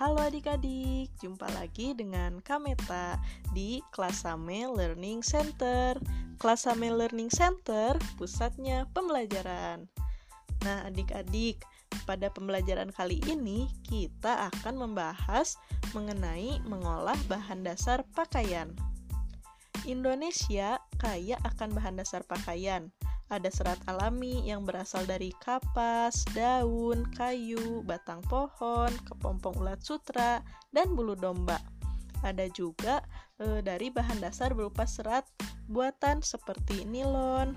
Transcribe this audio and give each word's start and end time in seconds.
Halo 0.00 0.16
adik-adik, 0.16 1.12
jumpa 1.20 1.44
lagi 1.60 1.92
dengan 1.92 2.40
Kameta 2.40 3.20
di 3.52 3.84
Klasame 3.92 4.64
Learning 4.64 5.20
Center. 5.20 6.00
Klasame 6.40 6.88
Learning 6.88 7.28
Center 7.28 8.00
pusatnya 8.16 8.88
pembelajaran. 8.96 9.92
Nah, 10.64 10.88
adik-adik, 10.88 11.60
pada 12.08 12.32
pembelajaran 12.32 12.88
kali 12.96 13.20
ini 13.28 13.68
kita 13.84 14.48
akan 14.48 14.88
membahas 14.88 15.60
mengenai 15.92 16.64
mengolah 16.64 17.20
bahan 17.28 17.60
dasar 17.60 18.00
pakaian. 18.16 18.72
Indonesia 19.84 20.80
kaya 20.96 21.36
akan 21.44 21.76
bahan 21.76 22.00
dasar 22.00 22.24
pakaian 22.24 22.88
ada 23.30 23.46
serat 23.46 23.78
alami 23.86 24.42
yang 24.42 24.66
berasal 24.66 25.06
dari 25.06 25.30
kapas, 25.38 26.26
daun, 26.34 27.06
kayu, 27.14 27.80
batang 27.86 28.18
pohon, 28.26 28.90
kepompong 29.06 29.54
ulat 29.62 29.78
sutra, 29.86 30.42
dan 30.74 30.98
bulu 30.98 31.14
domba. 31.14 31.62
Ada 32.26 32.50
juga 32.50 33.00
e, 33.38 33.62
dari 33.62 33.88
bahan 33.88 34.18
dasar 34.18 34.52
berupa 34.52 34.84
serat 34.84 35.24
buatan 35.70 36.20
seperti 36.20 36.82
nilon. 36.84 37.54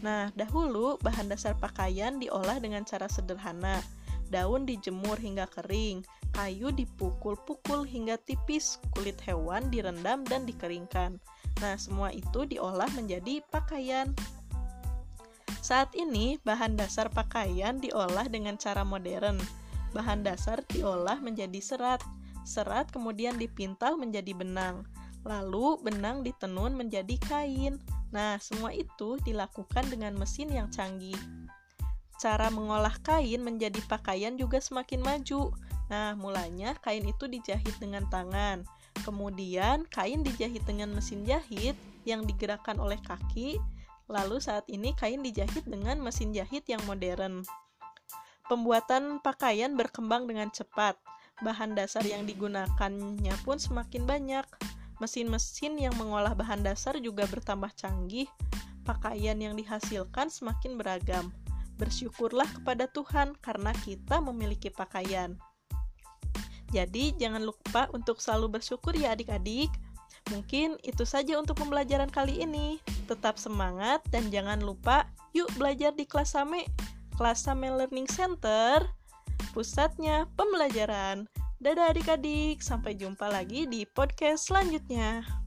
Nah, 0.00 0.32
dahulu 0.34 0.98
bahan 1.04 1.30
dasar 1.30 1.54
pakaian 1.60 2.18
diolah 2.18 2.58
dengan 2.58 2.82
cara 2.82 3.06
sederhana. 3.06 3.84
Daun 4.32 4.64
dijemur 4.64 5.20
hingga 5.20 5.44
kering, 5.52 6.02
kayu 6.32 6.72
dipukul-pukul 6.72 7.84
hingga 7.84 8.16
tipis, 8.16 8.80
kulit 8.96 9.20
hewan 9.28 9.68
direndam 9.68 10.24
dan 10.24 10.48
dikeringkan. 10.48 11.20
Nah, 11.60 11.76
semua 11.76 12.10
itu 12.10 12.48
diolah 12.48 12.88
menjadi 12.96 13.44
pakaian. 13.52 14.10
Saat 15.62 15.94
ini, 15.94 16.42
bahan 16.42 16.74
dasar 16.74 17.06
pakaian 17.06 17.78
diolah 17.78 18.26
dengan 18.26 18.58
cara 18.58 18.82
modern. 18.82 19.38
Bahan 19.94 20.26
dasar 20.26 20.58
diolah 20.66 21.22
menjadi 21.22 21.62
serat. 21.62 22.02
Serat 22.42 22.90
kemudian 22.90 23.38
dipintal 23.38 23.94
menjadi 23.94 24.34
benang. 24.34 24.82
Lalu, 25.22 25.78
benang 25.86 26.26
ditenun 26.26 26.74
menjadi 26.74 27.14
kain. 27.30 27.78
Nah, 28.10 28.42
semua 28.42 28.74
itu 28.74 29.22
dilakukan 29.22 29.86
dengan 29.86 30.18
mesin 30.18 30.50
yang 30.50 30.66
canggih. 30.66 31.14
Cara 32.18 32.50
mengolah 32.50 32.98
kain 33.06 33.38
menjadi 33.46 33.78
pakaian 33.86 34.34
juga 34.34 34.58
semakin 34.58 34.98
maju. 34.98 35.54
Nah, 35.86 36.18
mulanya 36.18 36.74
kain 36.82 37.06
itu 37.06 37.30
dijahit 37.30 37.78
dengan 37.78 38.02
tangan. 38.10 38.66
Kemudian, 39.06 39.86
kain 39.94 40.26
dijahit 40.26 40.66
dengan 40.66 40.90
mesin 40.90 41.22
jahit 41.22 41.78
yang 42.02 42.26
digerakkan 42.26 42.82
oleh 42.82 42.98
kaki 43.06 43.62
Lalu 44.12 44.44
saat 44.44 44.68
ini 44.68 44.92
kain 44.92 45.24
dijahit 45.24 45.64
dengan 45.64 45.96
mesin 45.96 46.36
jahit 46.36 46.68
yang 46.68 46.84
modern. 46.84 47.48
Pembuatan 48.44 49.24
pakaian 49.24 49.72
berkembang 49.72 50.28
dengan 50.28 50.52
cepat. 50.52 51.00
Bahan 51.40 51.72
dasar 51.72 52.04
yang 52.04 52.28
digunakannya 52.28 53.32
pun 53.40 53.56
semakin 53.56 54.04
banyak. 54.04 54.44
Mesin-mesin 55.00 55.80
yang 55.80 55.96
mengolah 55.96 56.36
bahan 56.36 56.60
dasar 56.60 57.00
juga 57.00 57.24
bertambah 57.24 57.72
canggih. 57.72 58.28
Pakaian 58.84 59.40
yang 59.40 59.56
dihasilkan 59.56 60.28
semakin 60.28 60.76
beragam. 60.76 61.32
Bersyukurlah 61.80 62.46
kepada 62.52 62.84
Tuhan 62.92 63.32
karena 63.40 63.72
kita 63.80 64.20
memiliki 64.20 64.68
pakaian. 64.68 65.40
Jadi, 66.68 67.16
jangan 67.16 67.40
lupa 67.40 67.88
untuk 67.96 68.20
selalu 68.20 68.60
bersyukur 68.60 68.92
ya 68.92 69.16
adik-adik. 69.16 69.72
Mungkin 70.30 70.78
itu 70.86 71.02
saja 71.02 71.34
untuk 71.40 71.58
pembelajaran 71.58 72.12
kali 72.12 72.46
ini. 72.46 72.78
Tetap 73.10 73.40
semangat 73.40 74.04
dan 74.14 74.30
jangan 74.30 74.62
lupa 74.62 75.10
yuk 75.34 75.50
belajar 75.58 75.90
di 75.96 76.06
kelas 76.06 76.38
Same. 76.38 76.68
Kelas 77.18 77.42
Same 77.42 77.68
Learning 77.74 78.06
Center, 78.06 78.86
pusatnya 79.52 80.30
pembelajaran. 80.38 81.28
Dadah 81.62 81.94
adik-adik, 81.94 82.58
sampai 82.58 82.98
jumpa 82.98 83.30
lagi 83.30 83.66
di 83.66 83.86
podcast 83.86 84.50
selanjutnya. 84.50 85.41